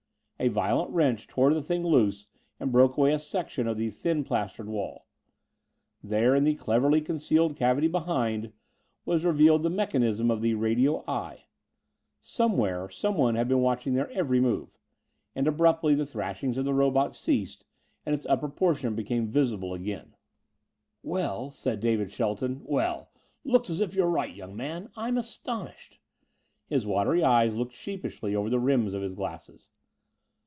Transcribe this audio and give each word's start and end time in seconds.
A 0.43 0.47
violent 0.47 0.89
wrench 0.89 1.27
tore 1.27 1.53
the 1.53 1.61
thing 1.61 1.83
loose 1.83 2.25
and 2.59 2.71
broke 2.71 2.97
away 2.97 3.13
a 3.13 3.19
section 3.19 3.67
of 3.67 3.77
the 3.77 3.91
thin 3.91 4.23
plastered 4.23 4.67
wall. 4.67 5.05
There, 6.03 6.33
in 6.33 6.45
the 6.45 6.55
cleverly 6.55 6.99
concealed 6.99 7.55
cavity 7.55 7.87
behind, 7.87 8.51
was 9.05 9.23
revealed 9.23 9.61
the 9.61 9.69
mechanism 9.69 10.31
of 10.31 10.41
the 10.41 10.55
radio 10.55 11.03
"eye." 11.07 11.43
Somewhere, 12.21 12.89
someone 12.89 13.35
bad 13.35 13.49
been 13.49 13.61
watching 13.61 13.93
their 13.93 14.09
every 14.09 14.39
move. 14.39 14.79
And 15.35 15.45
abruptly 15.47 15.93
the 15.93 16.07
thrashings 16.07 16.57
of 16.57 16.65
the 16.65 16.73
robot 16.73 17.13
ceased 17.13 17.65
and 18.03 18.15
its 18.15 18.25
upper 18.25 18.49
portion 18.49 18.87
again 18.87 18.95
became 18.95 19.27
visible. 19.27 19.77
"Well," 21.03 21.51
said 21.51 21.79
David 21.81 22.09
Shelton. 22.09 22.61
"Well! 22.65 23.11
Looks 23.43 23.69
as 23.69 23.79
if 23.79 23.93
you're 23.93 24.09
right, 24.09 24.33
young 24.33 24.55
man. 24.55 24.89
I'm 24.95 25.19
astonished." 25.19 25.99
His 26.65 26.87
watery 26.87 27.23
eyes 27.23 27.55
looked 27.55 27.75
sheepishly 27.75 28.35
over 28.35 28.49
the 28.49 28.59
rims 28.59 28.95
of 28.95 29.03
his 29.03 29.13
glasses. 29.13 29.69